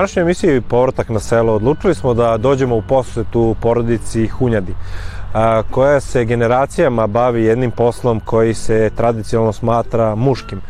[0.00, 4.74] Današnjoj emisiji Povratak na selo odlučili smo da dođemo u posetu porodici Hunjadi
[5.70, 10.60] koja se generacijama bavi jednim poslom koji se tradicionalno smatra muškim.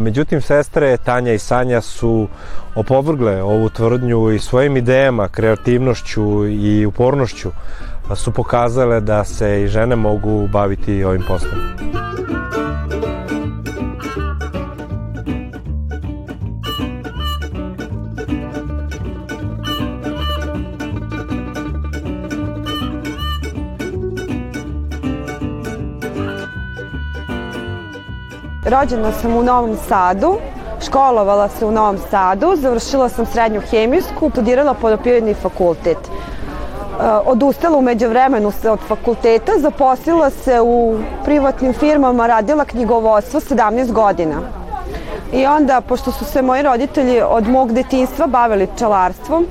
[0.00, 2.28] Međutim, sestre Tanja i Sanja su
[2.74, 7.50] opovrgle ovu tvrdnju i svojim idejama, kreativnošću i upornošću
[8.14, 12.11] su pokazale da se i žene mogu baviti ovim poslom.
[28.72, 30.36] Rođena sam u Novom Sadu,
[30.84, 35.98] školovala se u Novom Sadu, završila sam srednju hemijsku, studirala poljoprivredni fakultet.
[35.98, 36.08] E,
[37.24, 44.40] odustala umeđu vremenu se od fakulteta, zaposlila se u privatnim firmama, radila knjigovodstvo 17 godina.
[45.32, 49.46] I onda, pošto su se moji roditelji od mog detinstva bavili pčelarstvom,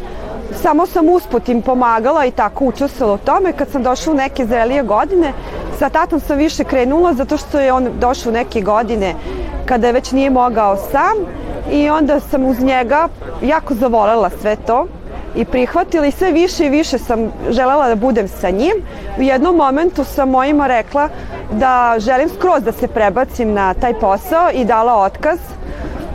[0.61, 3.53] samo sam usput im pomagala i tako učestvala u tome.
[3.53, 5.33] Kad sam došla u neke zrelije godine,
[5.81, 9.15] Sa tatom sam više krenula zato što je on došao u neke godine
[9.65, 11.17] kada je već nije mogao sam
[11.71, 13.07] i onda sam uz njega
[13.41, 14.85] jako zavolela sve to
[15.35, 18.73] i prihvatila i sve više i više sam želela da budem sa njim.
[19.19, 21.09] U jednom momentu sam mojima rekla
[21.51, 25.39] da želim skroz da se prebacim na taj posao i dala otkaz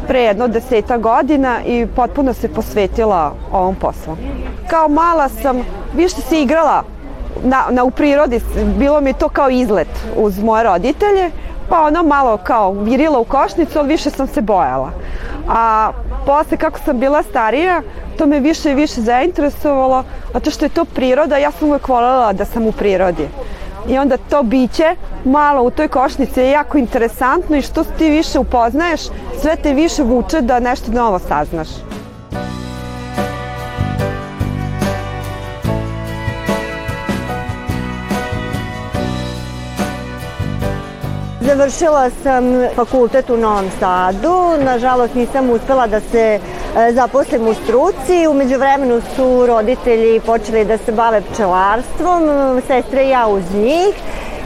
[0.07, 4.17] pre jedno deseta godina i potpuno se posvetila ovom poslu.
[4.71, 6.96] Kao mala sam više se igrala
[7.45, 8.41] na, na, u prirodi,
[8.79, 11.31] bilo mi to kao izlet uz moje roditelje,
[11.69, 14.91] pa ono malo kao virila u košnicu, ali više sam se bojala.
[15.49, 15.91] A
[16.27, 17.83] posle kako sam bila starija,
[18.19, 22.33] to me više i više zainteresovalo, zato što je to priroda, ja sam uvek voljela
[22.33, 23.29] da sam u prirodi.
[23.89, 28.39] I onda to biće malo u toj košnici je jako interesantno i što ti više
[28.39, 29.01] upoznaješ,
[29.41, 31.69] sve te više vuče da nešto novo saznaš.
[41.47, 44.65] Završila sam fakultet u Novom Sadu.
[44.65, 46.41] Nažalost nisam uspela da se
[46.77, 48.27] e, zaposlim u struci.
[48.31, 52.23] Umeđu vremenu su roditelji počeli da se bave pčelarstvom,
[52.67, 53.95] sestre i ja uz njih.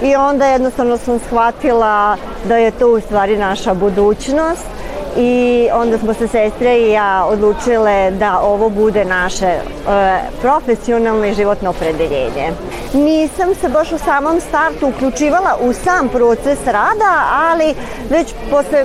[0.02, 2.16] I onda jednostavno sam shvatila
[2.48, 4.79] da je to u stvari naša budućnost
[5.16, 9.60] i onda smo se sestre i ja odlučile da ovo bude naše e,
[10.40, 12.52] profesionalno i životno opredeljenje.
[12.92, 17.74] Nisam se baš u samom startu uključivala u sam proces rada, ali
[18.10, 18.84] već posle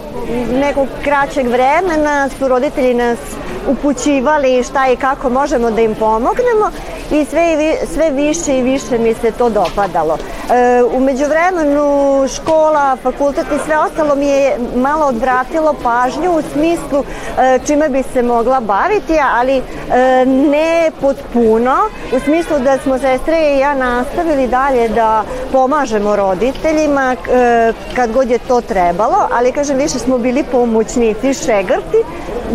[0.60, 3.20] nekog kraćeg vremena su roditelji nas
[3.68, 6.72] upućivali šta i kako možemo da im pomognemo
[7.12, 10.18] i sve, sve više i više mi se to dopadalo.
[10.18, 17.04] E, umeđu vremenu škola, fakultet i sve ostalo mi je malo odvratilo pažnju u smislu
[17.04, 19.62] e, čime bi se mogla baviti, ali e,
[20.26, 21.76] ne potpuno,
[22.16, 28.30] u smislu da smo sestre i ja nastavili dalje da pomažemo roditeljima e, kad god
[28.30, 31.98] je to trebalo, ali kažem više smo bili pomoćnici, šegrti,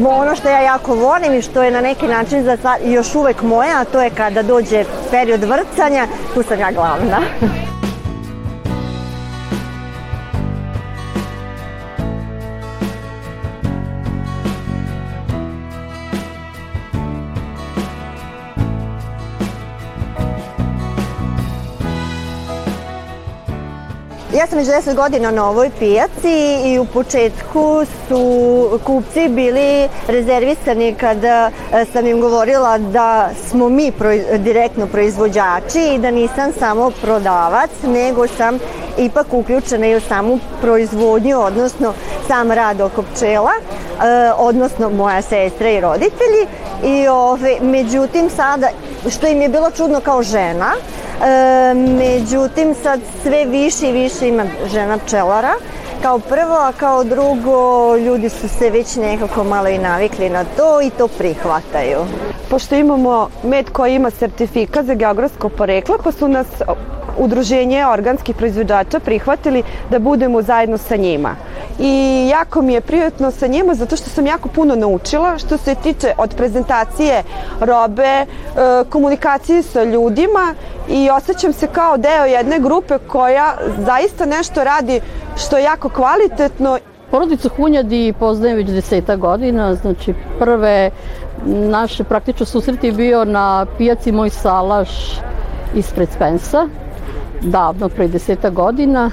[0.07, 3.43] ono što ja jako volim i što je na neki način za sad još uvek
[3.43, 7.21] moja, a to je kada dođe period vrcanja, tu sam ja glavna.
[24.41, 30.95] Ja sam već 10 godina na ovoj pijaci i u početku su kupci bili rezervisani
[30.95, 33.93] kada e, sam im govorila da smo mi
[34.39, 38.59] direktno proizvođači i da nisam samo prodavac, nego sam
[38.99, 41.95] ipak uključena i u samu proizvodnju, odnosno
[42.27, 46.47] sam rad oko pčela, e, odnosno moja sestra i roditelji.
[46.85, 48.69] I ove, međutim sada,
[49.11, 50.73] što im je bilo čudno kao žena,
[51.21, 55.53] E, međutim, sad sve više i više ima žena pčelara.
[56.03, 60.83] Kao prvo, a kao drugo, ljudi su se već nekako malo i navikli na to
[60.83, 61.99] i to prihvataju.
[62.51, 66.47] Pošto imamo med koji ima sertifikat za geografsko poreklo, pa su nas
[67.21, 71.35] udruženje organskih proizvođača prihvatili da budemo zajedno sa njima.
[71.79, 75.75] I jako mi je prijatno sa njima zato što sam jako puno naučila što se
[75.75, 77.23] tiče od prezentacije
[77.61, 78.27] robe, e,
[78.91, 80.55] komunikacije sa ljudima
[80.89, 85.01] i osjećam se kao deo jedne grupe koja zaista nešto radi
[85.37, 86.79] što je jako kvalitetno.
[87.11, 90.91] Porodicu Hunjadi poznajem već deseta godina, znači prve
[91.47, 95.21] naše praktično susret je bio na pijaci Moj Salaš
[95.75, 96.69] ispred Spensa
[97.43, 99.11] davno, pre deseta godina.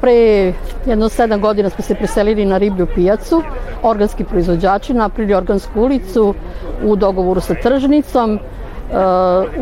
[0.00, 0.52] Pre
[0.86, 3.42] jedno sedam godina smo se preselili na riblju pijacu
[3.82, 6.34] organski proizvođači napravili organsku ulicu
[6.84, 8.38] u dogovoru sa tržnicom.
[8.90, 8.96] Uh,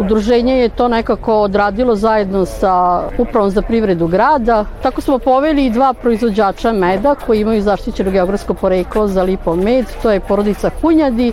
[0.01, 4.65] udruženje je to nekako odradilo zajedno sa upravom za privredu grada.
[4.83, 9.87] Tako smo poveli i dva proizvođača meda koji imaju zaštićeno geografsko poreklo za lipov med.
[10.03, 11.33] To je porodica Kunjadi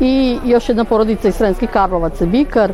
[0.00, 2.72] i još jedna porodica iz Srenskih Karlovaca Bikar.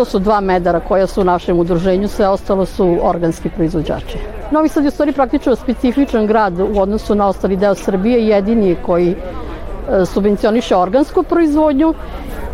[0.00, 4.18] To su dva medara koja su u našem udruženju, sve ostalo su organski proizvođači.
[4.50, 8.76] Novi Sad je u stvari praktično specifičan grad u odnosu na ostali deo Srbije, jedini
[8.86, 11.94] koji e, subvencioniše organsku proizvodnju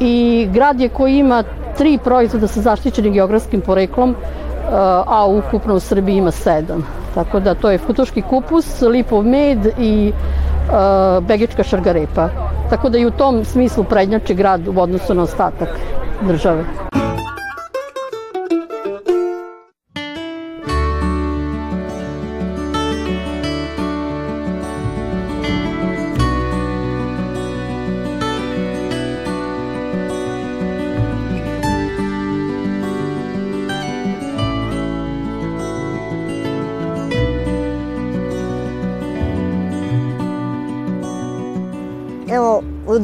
[0.01, 1.45] i grad je koji ima
[1.79, 4.15] tri proizvoda sa zaštićenim geografskim poreklom, e,
[5.07, 6.87] a ukupno u Srbiji ima sedam.
[7.15, 12.29] Tako da to je futoški kupus, lipov med i e, begička šargarepa.
[12.71, 15.69] Tako da i u tom smislu prednjači grad u odnosu na ostatak
[16.23, 16.86] države.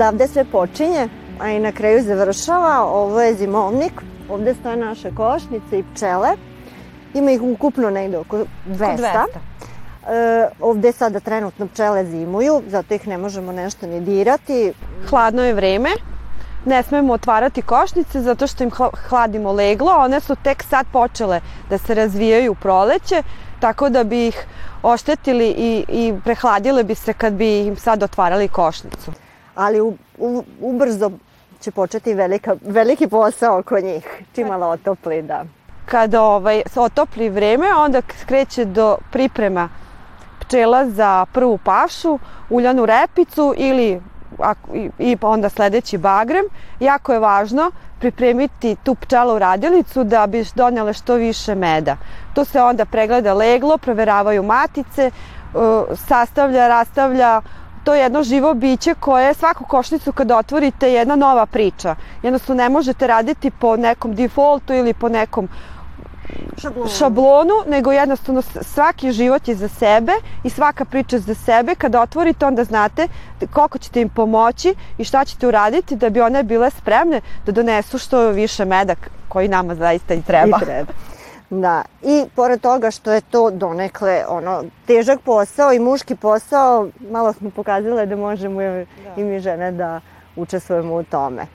[0.03, 1.09] Odavde sve počinje,
[1.39, 2.85] a i na kraju završava.
[2.85, 3.93] Ovo je zimovnik.
[4.29, 6.29] Ovde stoje naše košnice i pčele.
[7.15, 8.47] Ima ih ukupno negde oko 200.
[8.67, 9.27] 200.
[10.09, 14.73] E, ovde sada trenutno pčele zimuju, zato ih ne možemo nešto ni dirati.
[15.11, 15.91] Hladno je vreme,
[16.65, 19.93] ne smemo otvarati košnice zato što im hla- hladimo leglo.
[19.93, 21.41] One su tek sad počele
[21.71, 23.23] da se razvijaju u proleće,
[23.61, 24.47] tako da bi ih
[24.83, 29.13] oštetili i, i prehladile bi se kad bi im sad otvarali košnicu.
[29.55, 31.11] Ali u, u, ubrzo
[31.61, 34.23] će početi velika, veliki posao oko njih.
[34.35, 35.45] Čim malo otopli, da.
[35.87, 39.69] Kada ovaj, se otopli vreme, onda kreće do priprema
[40.41, 42.19] pčela za prvu pašu,
[42.51, 44.01] uljanu repicu ili
[44.99, 46.45] i, onda sledeći bagrem.
[46.81, 51.97] Jako je važno pripremiti tu pčelu radilicu da bi donele što više meda.
[52.35, 55.11] Tu se onda pregleda leglo, proveravaju matice,
[55.55, 55.63] uh,
[56.09, 57.41] sastavlja, rastavlja,
[57.85, 61.97] to je jedno živo biće koje svaku košnicu kad otvorite je jedna nova priča.
[62.23, 65.49] Jednostavno ne možete raditi po nekom defaultu ili po nekom
[66.59, 66.89] Šablon.
[66.89, 70.13] šablonu, nego jednostavno svaki život je za sebe
[70.45, 71.75] i svaka priča je za sebe.
[71.75, 73.09] Kada otvorite onda znate
[73.53, 77.99] koliko ćete im pomoći i šta ćete uraditi da bi one bile spremne da donesu
[77.99, 80.59] što više medak koji nama zaista i treba.
[80.63, 80.93] I treba.
[81.55, 87.33] Da, i pored toga što je to donekle ono, težak posao i muški posao, malo
[87.33, 90.01] smo pokazale da možemo i, i mi žene da
[90.37, 91.47] učestvujemo u tome.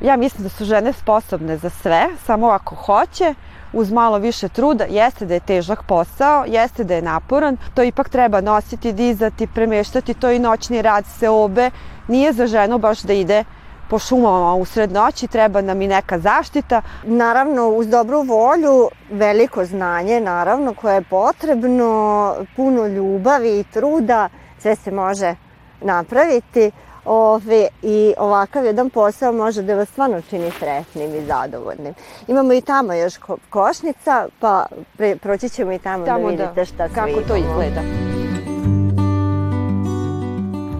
[0.00, 3.34] Ja mislim da su žene sposobne za sve, samo ako hoće,
[3.72, 8.08] uz malo više truda, jeste da je težak posao, jeste da je naporan, to ipak
[8.08, 11.70] treba nositi, dizati, premeštati, to i noćni rad seobe,
[12.08, 13.44] nije za ženu baš da ide
[13.90, 16.82] po šumama usred noći, treba nam i neka zaštita.
[17.04, 24.76] Naravno, uz dobru volju, veliko znanje, naravno, koje je potrebno, puno ljubavi i truda, sve
[24.76, 25.34] se može
[25.80, 26.70] napraviti.
[27.04, 31.94] Ove, I ovakav jedan posao može da vas stvarno čini sretnim i zadovoljnim.
[32.28, 36.64] Imamo i tamo još ko košnica, pa pre, proći ćemo i tamo, da Tamo vidite
[36.64, 37.62] šta sve kako to imamo.
[37.62, 38.09] izgleda.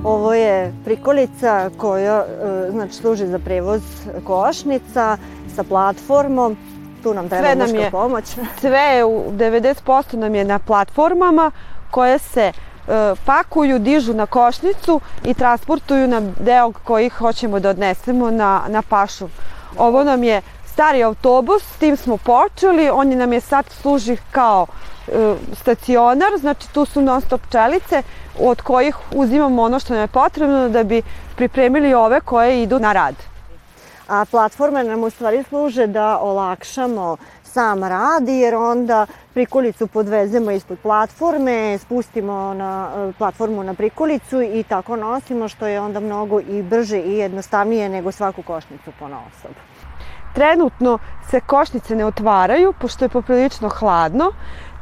[0.04, 3.82] Ovo je prikolica koja e, znači, služi za prevoz
[4.24, 5.16] košnica
[5.56, 6.56] sa platformom.
[7.02, 8.24] Tu nam treba Sve nam muška je- pomoć.
[8.60, 11.50] Sve je u 90% nam je na platformama
[11.90, 12.52] koje se e,
[13.26, 19.28] pakuju, dižu na košnicu i transportuju na deo koji hoćemo da odnesemo na, na pašu.
[19.78, 20.42] Ovo nam je
[20.80, 24.66] stari autobus, s tim smo počeli, on je nam je sad služi kao
[25.08, 28.02] e, stacionar, znači tu su non stop pčelice
[28.38, 31.02] od kojih uzimamo ono što nam je potrebno da bi
[31.36, 33.14] pripremili ove koje idu na rad.
[34.08, 40.78] A platforme nam u stvari služe da olakšamo sam rad jer onda prikolicu podvezemo ispod
[40.78, 46.62] platforme, spustimo na e, platformu na prikolicu i tako nosimo što je onda mnogo i
[46.62, 49.52] brže i jednostavnije nego svaku košnicu po osob.
[50.34, 50.98] Trenutno
[51.30, 54.32] se košnice ne otvaraju, pošto je poprilično hladno,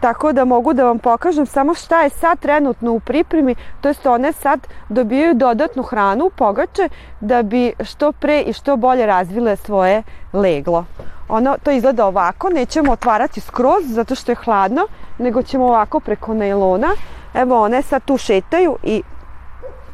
[0.01, 4.07] tako da mogu da vam pokažem samo šta je sad trenutno u pripremi, to jest
[4.07, 6.89] one sad dobijaju dodatnu hranu, pogače,
[7.21, 10.03] da bi što pre i što bolje razvile svoje
[10.33, 10.85] leglo.
[11.29, 14.87] Ono, to izgleda ovako, nećemo otvarati skroz zato što je hladno,
[15.19, 16.89] nego ćemo ovako preko najlona.
[17.35, 19.03] Evo one sad tu šetaju i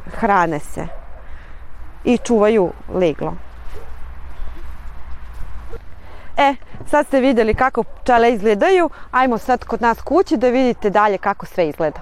[0.05, 0.87] hrane se
[2.03, 3.44] i čuvaju leglo.
[6.37, 6.55] E,
[6.89, 11.45] sad ste videli kako pčele izgledaju, ajmo sad kod nas kući da vidite dalje kako
[11.45, 11.99] sve izgleda.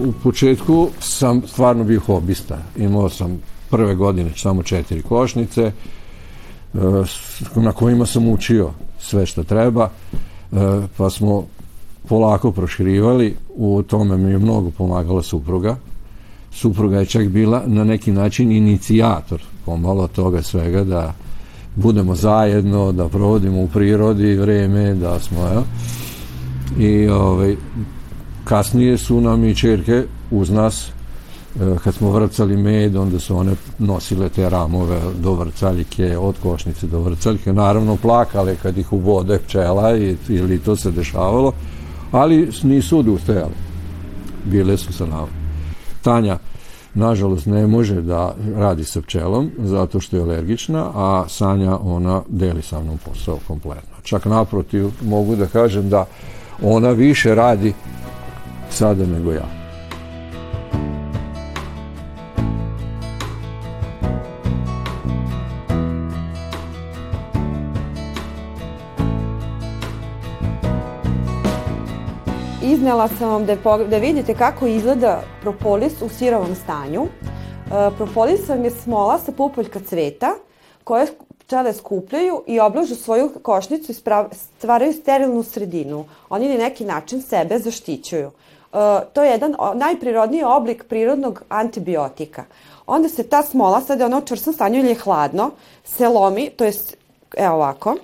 [0.00, 2.58] U početku sam stvarno bio hobista.
[2.76, 5.72] Imao sam prve godine samo četiri košnice e,
[7.56, 9.88] na kojima sam učio sve što treba
[10.52, 10.56] e,
[10.96, 11.46] pa smo
[12.08, 15.76] polako proširivali u tome mi je mnogo pomagala supruga
[16.52, 21.14] supruga je čak bila na neki način inicijator pomalo toga svega da
[21.76, 25.62] budemo zajedno, da provodimo u prirodi vreme, da smo, ja.
[26.78, 27.56] I ovaj,
[28.44, 30.90] kasnije su nam i čerke uz nas
[31.84, 37.00] kad smo vrcali med, onda su one nosile te ramove do vrcaljke, od košnice do
[37.00, 41.52] vrcaljke, naravno plakale kad ih ubode pčela i, ili to se dešavalo,
[42.12, 43.54] ali nisu odustajali.
[44.44, 45.28] Bile su sa nama.
[46.02, 46.38] Tanja,
[46.94, 52.62] nažalost, ne može da radi sa pčelom zato što je alergična, a Sanja, ona deli
[52.62, 53.96] sa mnom posao kompletno.
[54.02, 56.06] Čak naprotiv, mogu da kažem da
[56.62, 57.72] ona više radi
[58.70, 59.57] sada nego ja.
[72.78, 73.56] Iznela sam vam da,
[73.90, 77.02] da vidite kako izgleda propolis u sirovom stanju.
[77.02, 77.08] E,
[77.96, 80.34] propolis vam je smola sa pupoljka cveta
[80.84, 81.06] koje
[81.38, 83.94] pčele skupljaju i oblažu svoju košnicu i
[84.32, 86.04] stvaraju sterilnu sredinu.
[86.28, 88.26] Oni na neki način sebe zaštićuju.
[88.28, 88.30] E,
[89.12, 92.44] to je jedan najprirodniji oblik prirodnog antibiotika.
[92.86, 95.50] Onda se ta smola, sada je ona u čvrstom stanju ili je hladno,
[95.84, 96.72] se lomi, to je
[97.36, 97.96] evo ovako,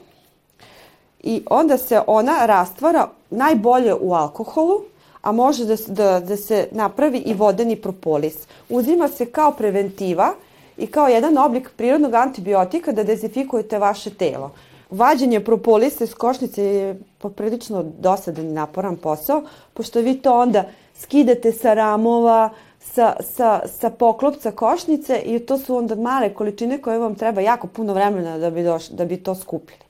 [1.26, 4.80] i onda se ona rastvara najbolje u alkoholu,
[5.22, 8.34] a može da, da, da se napravi i vodeni propolis.
[8.68, 10.34] Uzima se kao preventiva
[10.76, 14.50] i kao jedan oblik prirodnog antibiotika da dezinfikujete vaše telo.
[14.90, 19.42] Vađenje propolisa iz košnice je poprilično dosadan i naporan posao,
[19.74, 20.64] pošto vi to onda
[20.94, 26.98] skidate sa ramova, sa, sa, sa poklopca košnice i to su onda male količine koje
[26.98, 29.83] vam treba jako puno vremena da bi, doš, da bi to skupili.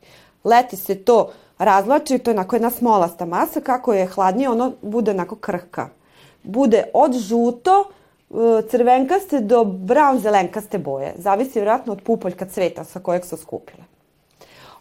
[0.44, 5.10] Leti se to razlači, to je onako jedna smolasta masa, kako je hladnije, ono bude
[5.10, 5.88] onako krhka.
[6.42, 7.84] Bude od žuto,
[8.30, 8.34] e,
[8.70, 11.14] crvenkaste do brown zelenkaste boje.
[11.18, 13.84] Zavisi vjerojatno od pupoljka cveta sa kojeg su skupile.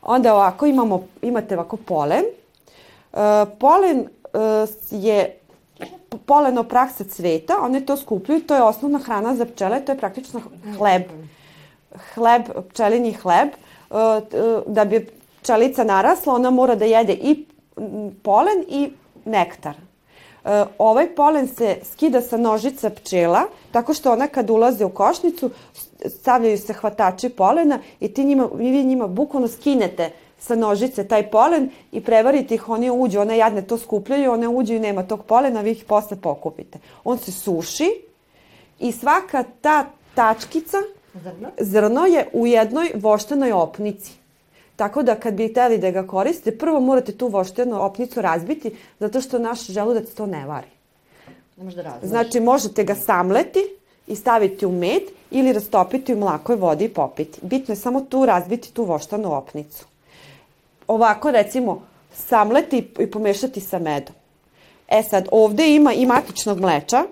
[0.01, 2.24] Onda ovako imamo, imate ovako polen.
[2.24, 3.17] E,
[3.60, 4.08] polen e,
[4.91, 5.38] je
[6.25, 10.41] poleno praksa cveta, one to skupljaju, to je osnovna hrana za pčele, to je praktično
[10.77, 11.03] hleb.
[12.13, 13.50] Hleb, pčelinji hleb,
[14.67, 15.08] da bi
[15.43, 17.45] pčelica narasla, ona mora da jede i
[18.23, 18.91] polen i
[19.25, 19.75] nektar.
[19.75, 25.50] E, ovaj polen se skida sa nožica pčela, tako što ona kad ulaze u košnicu,
[26.05, 31.69] stavljaju se hvatači polena i ti njima, vi njima bukvalno skinete sa nožice taj polen
[31.91, 35.62] i prevarite ih, oni uđu, one jadne to skupljaju, one uđu i nema tog polena,
[35.62, 36.79] vi ih posle pokupite.
[37.03, 37.89] On se suši
[38.79, 39.85] i svaka ta
[40.15, 40.77] tačkica,
[41.13, 44.23] zrno, zrno je u jednoj voštenoj opnici.
[44.75, 49.22] Tako da kad bi hteli da ga koriste, prvo morate tu voštenu opnicu razbiti, zato
[49.22, 50.68] što naš želudac to ne vari.
[51.58, 52.08] Ne može da razlaži.
[52.08, 53.60] Znači, možete ga samleti
[54.08, 55.01] i staviti u med
[55.32, 57.39] ili rastopiti u mlakoj vodi i popiti.
[57.42, 59.86] Bitno je samo tu razbiti tu voštanu opnicu.
[60.88, 61.82] Ovako, recimo,
[62.13, 64.15] samleti i pomešati sa medom.
[64.88, 67.03] E sad, ovde ima i matičnog mleča.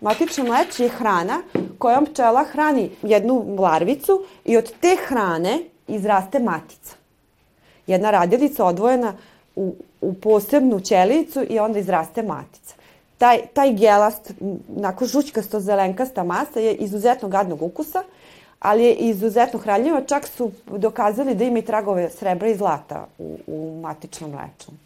[0.00, 1.42] Matično mleče je hrana
[1.78, 6.99] kojom pčela hrani jednu larvicu i od te hrane izraste matica
[7.90, 9.14] jedna radilica odvojena
[9.56, 12.74] u, u posebnu ćelicu i onda izraste matica.
[13.18, 14.32] Taj, taj gelast,
[14.76, 18.02] onako žućkasto zelenkasta masa je izuzetno gadnog ukusa,
[18.60, 20.02] ali je izuzetno hranljiva.
[20.02, 24.78] Čak su dokazali da ima i tragove srebra i zlata u, u matičnom mlečnom.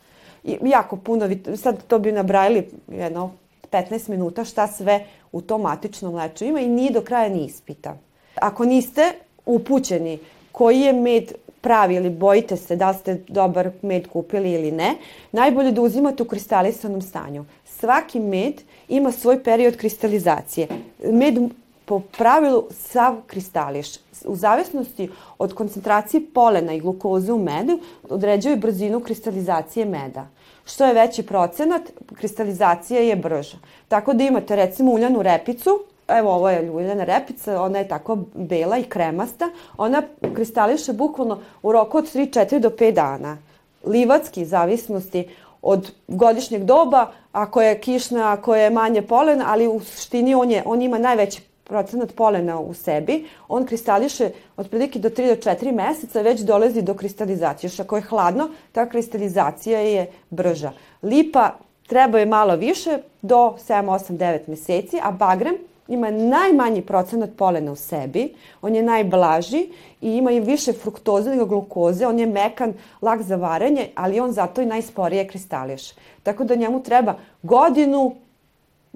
[0.44, 3.30] I jako puno, sad to bi nabrajali jedno
[3.72, 7.96] 15 minuta šta sve u tom matičnom mleču ima i nije do kraja ni ispita.
[8.34, 9.12] Ako niste
[9.46, 10.18] upućeni
[10.52, 11.32] koji je med
[11.64, 14.94] pravi ili bojite se da ste dobar med kupili ili ne,
[15.32, 17.44] najbolje da uzimate u kristalisanom stanju.
[17.64, 20.68] Svaki med ima svoj period kristalizacije.
[21.12, 21.38] Med
[21.84, 23.96] po pravilu sav kristališ.
[24.24, 27.78] U zavisnosti od koncentracije polena i glukoze u medu
[28.08, 30.26] određuje brzinu kristalizacije meda.
[30.64, 31.82] Što je veći procenat,
[32.14, 33.56] kristalizacija je brža.
[33.88, 38.78] Tako da imate recimo uljanu repicu, Evo, ovo je ljuljana repica, ona je tako bela
[38.78, 39.50] i kremasta.
[39.76, 40.02] Ona
[40.34, 43.38] kristališe bukvalno u roku od 3-4 do 5 dana.
[43.86, 45.28] Livatski, zavisnosti
[45.62, 50.62] od godišnjeg doba, ako je kišna, ako je manje polen, ali u suštini on, je,
[50.66, 56.20] on ima najveći procenat polena u sebi, on kristališe otprilike do 3 do 4 meseca
[56.20, 57.68] već dolazi do kristalizacije.
[57.68, 60.72] Još ako je hladno, ta kristalizacija je brža.
[61.02, 61.50] Lipa
[61.86, 65.54] treba je malo više, do 7, 8, 9 meseci, a bagrem
[65.88, 69.68] ima najmanji procenat polena u sebi, on je najblaži
[70.00, 72.72] i ima i više fruktoze nego glukoze, on je mekan,
[73.02, 75.92] lak za varenje, ali on zato i najsporije kristališ.
[76.22, 78.14] Tako da njemu treba godinu,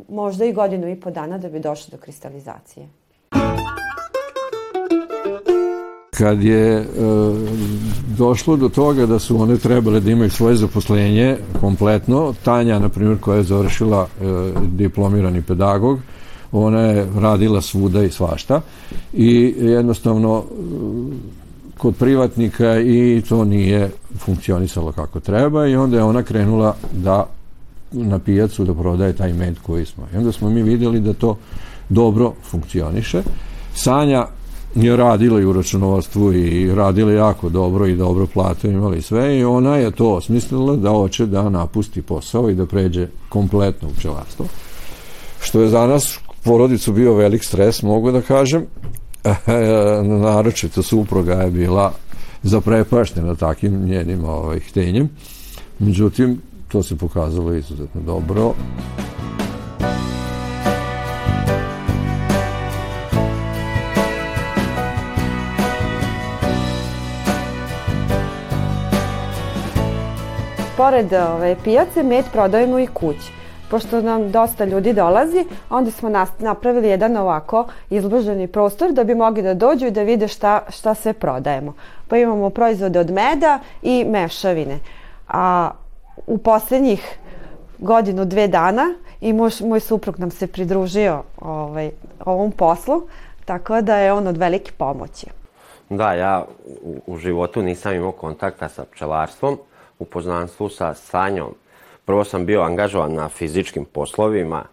[0.08, 2.88] možda i godinu i po dana da bi došlo do kristalizacije.
[6.18, 6.84] kad je e,
[8.18, 13.20] došlo do toga da su one trebale da imaju svoje zaposlenje kompletno, Tanja, na primjer,
[13.20, 14.24] koja je završila e,
[14.62, 15.98] diplomirani pedagog,
[16.52, 18.60] ona je radila svuda i svašta
[19.12, 20.54] i jednostavno e,
[21.78, 27.26] kod privatnika i to nije funkcionisalo kako treba i onda je ona krenula da
[27.92, 30.04] na pijacu da prodaje taj med koji smo.
[30.14, 31.36] I onda smo mi vidjeli da to
[31.88, 33.22] dobro funkcioniše.
[33.74, 34.26] Sanja
[34.74, 39.44] je radila i u računovodstvu i radila jako dobro i dobro platu imali sve i
[39.44, 44.46] ona je to osmislila da hoće da napusti posao i da pređe kompletno u pčelarstvo.
[45.40, 48.66] Što je za nas porodicu bio velik stres, mogu da kažem.
[50.24, 51.92] Naročito supruga je bila
[52.42, 55.08] zaprepaštena takim njenim ovaj, htenjem.
[55.78, 58.54] Međutim, to se pokazalo izuzetno dobro.
[70.76, 73.32] pored ove pijace med prodajemo i kući.
[73.70, 79.42] Pošto nam dosta ljudi dolazi, onda smo napravili jedan ovako izloženi prostor da bi mogli
[79.42, 81.74] da dođu i da vide šta, šta sve prodajemo.
[82.08, 84.78] Pa imamo proizvode od meda i mešavine.
[85.28, 85.70] A
[86.26, 87.18] u poslednjih
[87.78, 91.90] godinu, dve dana i moj, moj suprug nam se pridružio ovaj,
[92.24, 93.02] ovom poslu,
[93.44, 95.26] tako da je on od velike pomoći.
[95.90, 96.44] Da, ja
[96.82, 99.58] u, u životu nisam imao kontakta sa pčelarstvom,
[99.98, 101.54] u poznanstvu sa Sanjom.
[102.08, 104.64] Prvo sam bio angažovan na fizičkim poslovima,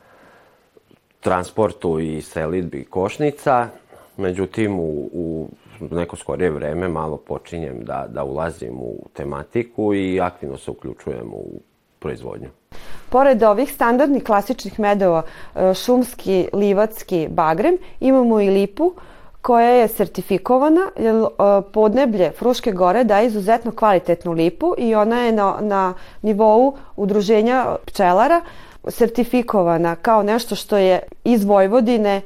[1.19, 3.67] transportu i selitbi košnica,
[4.17, 5.47] međutim u, u
[5.91, 11.45] neko skorije vreme malo počinjem da, da ulazim u tematiku i aktivno se uključujem u
[11.99, 12.49] proizvodnju.
[13.09, 15.23] Pored ovih standardnih klasičnih medova,
[15.55, 18.93] e, šumski, livatski, bagrem, imamo i lipu,
[19.45, 21.29] koja je sertifikovana, jer uh,
[21.73, 28.41] podneblje Fruške gore daje izuzetno kvalitetnu lipu i ona je na, na nivou udruženja pčelara
[28.87, 32.21] sertifikovana kao nešto što je iz Vojvodine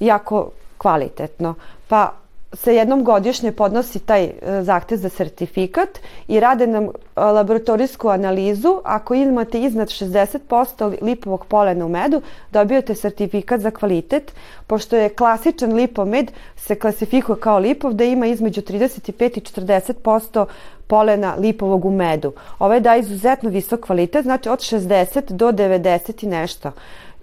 [0.00, 1.54] jako kvalitetno.
[1.88, 2.12] Pa
[2.56, 6.90] se jednom godišnje podnosi taj e, zahtev za sertifikat i rade nam e,
[7.20, 8.80] laboratorijsku analizu.
[8.84, 12.20] Ako imate iznad 60% lipovog polena u medu,
[12.52, 14.32] dobijete sertifikat za kvalitet,
[14.66, 20.46] pošto je klasičan lipomed se klasifikuje kao lipov da ima između 35 i 40%
[20.86, 22.32] polena lipovog u medu.
[22.58, 26.72] Ovaj daje izuzetno visok kvalitet, znači od 60 do 90 i nešto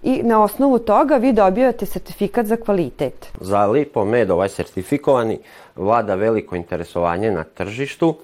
[0.02, 3.32] i na osnovu toga vi dobijate sertifikat za kvalitet.
[3.40, 5.38] Za Lipo med ovaj sertifikovani
[5.76, 8.14] vlada veliko interesovanje na tržištu,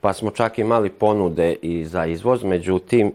[0.00, 3.12] pa smo čak imali ponude i za izvoz, međutim e,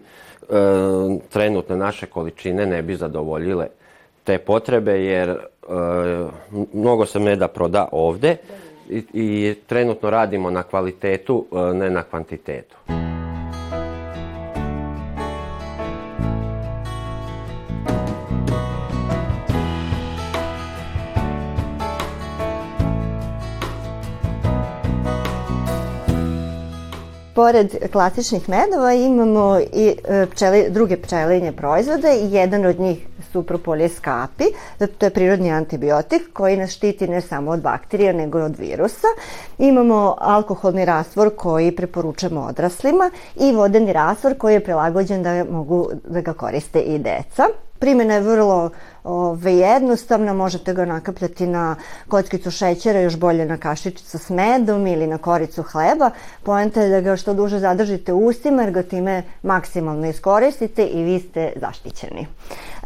[1.29, 3.67] trenutne naše količine ne bi zadovoljile
[4.23, 5.37] te potrebe jer e,
[6.73, 8.37] mnogo se meda proda ovde
[8.89, 12.75] i, i trenutno radimo na kvalitetu, e, ne na kvantitetu.
[27.45, 33.43] Pored klasičnih medova imamo i e, pčeli, druge pčelinje proizvode i jedan od njih su
[33.43, 34.43] propolis kapi,
[34.97, 39.07] to je prirodni antibiotik koji nas štiti ne samo od bakterija nego i od virusa.
[39.57, 46.21] Imamo alkoholni rastvor koji preporučamo odraslima i vodeni rastvor koji je prilagođen da mogu da
[46.21, 47.43] ga koriste i deca.
[47.79, 48.69] Primjena je vrlo
[49.03, 51.75] ove, jednostavna, možete ga nakapljati na
[52.07, 56.11] kockicu šećera, još bolje na kašičicu s medom ili na koricu hleba.
[56.43, 61.03] Poenta je da ga što duže zadržite u ustima jer ga time maksimalno iskoristite i
[61.03, 62.27] vi ste zaštićeni.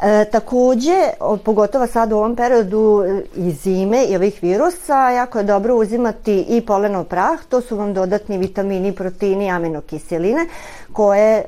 [0.02, 0.98] E, takođe,
[1.46, 6.46] pogotovo sad u ovom periodu e, i zime i ovih virusa, jako je dobro uzimati
[6.50, 10.46] i polenov prah, to su vam dodatni vitamini, proteini, aminokiseline
[10.94, 11.44] koje e,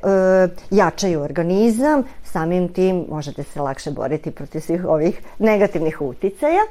[0.72, 6.62] jačaju organizam, samim tim možete se lakše boriti protiv svih ovih negativnih uticaja.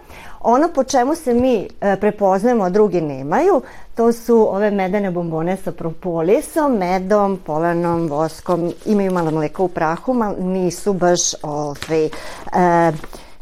[0.40, 3.62] Ono po čemu se mi e, prepoznajemo, a drugi nemaju,
[3.94, 10.14] to su ove medene bombone sa propolisom, medom, polenom, voskom, imaju malo mleka u prahu,
[10.14, 12.92] ma nisu baš ove, e,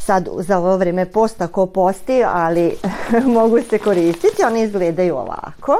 [0.09, 2.77] sad za ovo vreme posta ko posti, ali
[3.39, 4.43] mogu se koristiti.
[4.47, 5.79] One izgledaju ovako.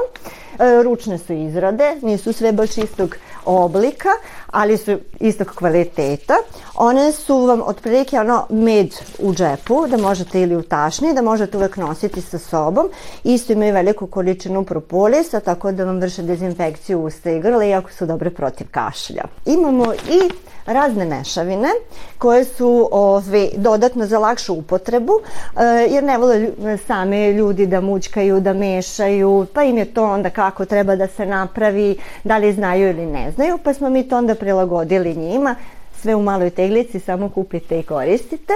[0.59, 3.15] E, ručne su izrade, nisu sve baš istog
[3.45, 4.09] oblika,
[4.47, 6.33] ali su istog kvaliteta.
[6.75, 11.57] One su vam otprilike ono med u džepu, da možete ili u tašni, da možete
[11.57, 12.89] uvek nositi sa sobom.
[13.23, 18.05] Isto imaju veliku količinu propolisa, tako da vam vrše dezinfekciju usta i grla, iako su
[18.05, 19.23] dobre protiv kašlja.
[19.45, 20.29] Imamo i
[20.65, 21.69] razne mešavine
[22.17, 25.13] koje su ove, dodatno za lakšu upotrebu,
[25.57, 26.49] e, jer ne vole
[26.87, 31.25] same ljudi da mućkaju, da mešaju, pa im je to onda kako treba da se
[31.25, 35.55] napravi, da li znaju ili ne znaju, pa smo mi to onda prilagodili njima
[36.01, 38.53] sve u maloj teglici, samo kupite i koristite.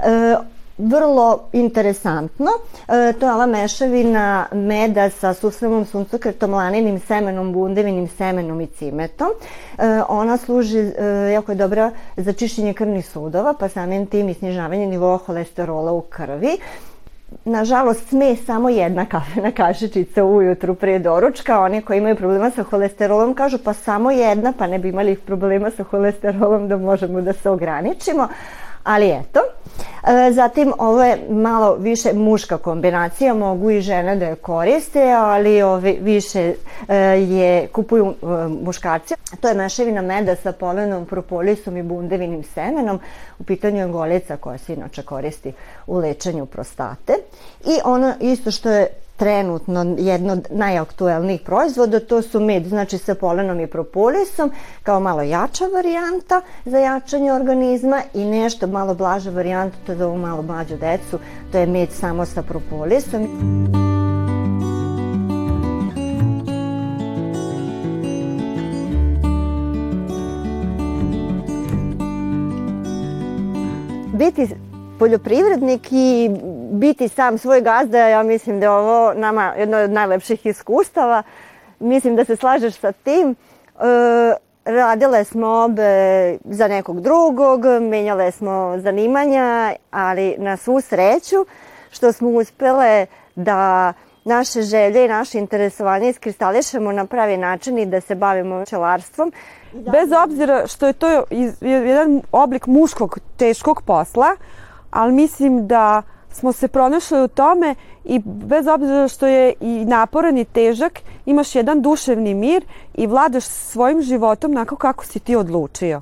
[0.00, 0.36] E,
[0.78, 2.50] vrlo interesantno.
[2.88, 9.28] E, to je ova mešavina meda sa susremom suncokretom, laninim semenom, bundevinim semenom i cimetom.
[9.78, 14.34] E, ona služi, e, jako je dobra za čišćenje krvnih sudova, pa samim tim i
[14.34, 16.58] snižavanje nivoa holesterola u krvi.
[17.44, 21.60] Nažalost, sme samo jedna kafena kašičica ujutru prije doručka.
[21.60, 25.70] Oni koji imaju problema sa holesterolom kažu pa samo jedna, pa ne bi imali problema
[25.70, 28.28] sa holesterolom da možemo da se ograničimo
[28.86, 29.40] ali eto.
[30.06, 35.62] E, zatim ovo je malo više muška kombinacija, mogu i žene da je koriste, ali
[35.62, 36.54] ove više
[36.88, 36.96] e,
[37.28, 39.14] je kupuju e, muškarci.
[39.40, 43.00] To je mešavina meda sa polenom, propolisom i bundevinim semenom.
[43.38, 45.52] U pitanju je golica koja se inače koristi
[45.86, 47.12] u lečenju prostate.
[47.64, 48.86] I ono isto što je
[49.16, 54.52] trenutno jedno od najaktuelnijih proizvoda, to su med, znači sa polenom i propolisom,
[54.82, 60.06] kao malo jača varijanta za jačanje organizma i nešto malo blaža varijanta, to je za
[60.06, 61.18] ovu malo mlađu decu,
[61.52, 63.28] to je med samo sa propolisom.
[74.12, 74.48] Biti
[74.98, 76.30] poljoprivrednik i
[76.70, 81.22] biti sam svoj gazda, ja mislim da je ovo nama jedno od najlepših iskustava.
[81.78, 83.30] Mislim da se slažeš sa tim.
[83.30, 83.34] E,
[84.64, 91.46] radile smo obe za nekog drugog, menjale smo zanimanja, ali na svu sreću
[91.90, 93.92] što smo uspele da
[94.24, 99.32] naše želje i naše interesovanje iskristališemo na pravi način i da se bavimo pčelarstvom.
[99.72, 101.24] Bez obzira što je to
[101.60, 104.36] jedan oblik muškog teškog posla,
[104.90, 106.02] ali mislim da
[106.36, 111.54] smo se pronašli u tome i bez obzira što je i naporan i težak, imaš
[111.54, 116.00] jedan duševni mir i vladaš svojim životom onako kako si ti odlučio.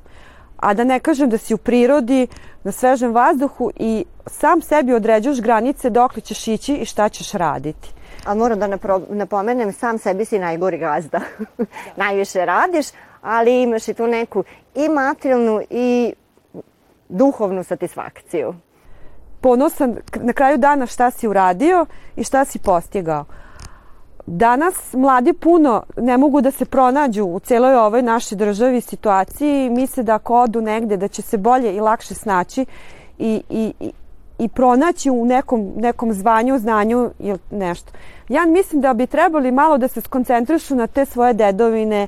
[0.56, 2.26] A da ne kažem da si u prirodi,
[2.64, 7.32] na svežem vazduhu i sam sebi određuješ granice dok li ćeš ići i šta ćeš
[7.32, 7.88] raditi.
[8.24, 11.20] A moram da napomenem, sam sebi si najgori gazda.
[11.96, 12.86] Najviše radiš,
[13.22, 14.44] ali imaš i tu neku
[14.74, 16.14] i materijalnu i
[17.08, 18.54] duhovnu satisfakciju
[19.44, 23.24] ponosan na kraju dana šta si uradio i šta si postigao.
[24.26, 29.70] Danas mladi puno ne mogu da se pronađu u celoj ovoj našoj državi situaciji i
[29.70, 32.66] misle da ako odu negde da će se bolje i lakše snaći
[33.18, 33.72] i, i,
[34.38, 37.92] i, pronaći u nekom, nekom zvanju, znanju ili nešto.
[38.28, 42.06] Ja mislim da bi trebali malo da se skoncentrišu na te svoje dedovine,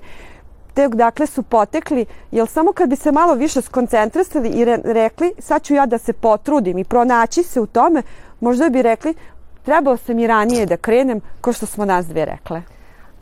[0.77, 5.33] te dakle su potekli, jer samo kad bi se malo više skoncentrisali i re, rekli
[5.39, 8.03] sad ću ja da se potrudim i pronaći se u tome,
[8.41, 9.15] možda bi rekli
[9.65, 12.63] trebalo se mi ranije da krenem, ko što smo nas dve rekle.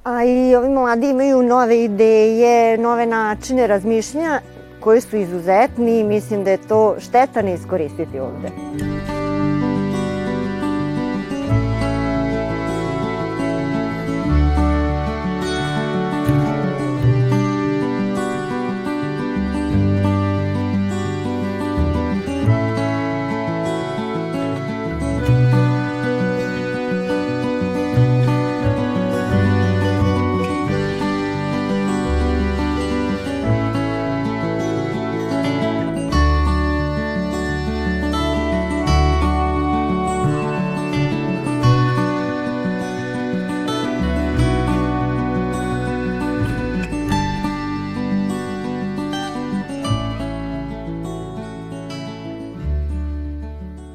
[0.04, 4.40] A i ovi mladi imaju nove ideje, nove načine razmišljanja
[4.80, 8.50] koji su izuzetni i mislim da je to šteta ne iskoristiti ovde.